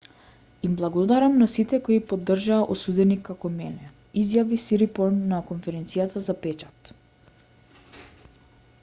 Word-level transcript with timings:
им 0.67 0.71
благодарам 0.77 1.35
на 1.41 1.47
сите 1.55 1.79
кои 1.89 1.97
поддржаа 2.13 2.63
осуденик 2.75 3.21
како 3.27 3.51
мене 3.59 3.91
изјави 4.23 4.59
сирипорн 4.65 5.21
на 5.35 5.43
конференцијата 5.53 6.27
за 6.31 6.39
печат 6.47 6.95